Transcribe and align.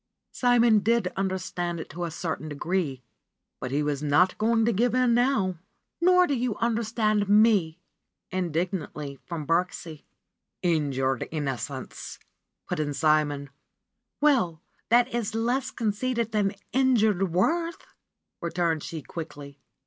Simon 0.31 0.79
did 0.79 1.13
understand 1.15 1.79
it 1.79 1.87
to 1.91 2.05
a 2.05 2.09
certain 2.09 2.49
degree, 2.49 3.03
but 3.59 3.69
he 3.69 3.83
was 3.83 4.01
not 4.01 4.35
going 4.39 4.65
to 4.65 4.73
give 4.73 4.95
in 4.95 5.13
now. 5.13 5.59
''Nor 6.01 6.27
do 6.27 6.33
you 6.33 6.55
understand 6.55 7.29
me!" 7.29 7.77
indignantly 8.31 9.19
from 9.27 9.45
Birksie. 9.45 10.01
^Tnjured 10.63 11.27
innocence!" 11.29 12.17
put 12.67 12.79
in 12.79 12.95
Simon. 12.95 13.51
^^Well, 14.23 14.59
that 14.89 15.07
is 15.13 15.35
less 15.35 15.69
conceited 15.69 16.31
than 16.31 16.55
injured 16.73 17.29
Worth'!" 17.31 17.85
returned 18.41 18.81
she 18.81 19.03
quickly. 19.03 19.59